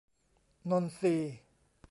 [0.69, 1.31] นนทรีย์